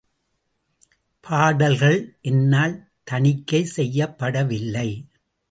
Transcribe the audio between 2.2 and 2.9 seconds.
என்னால்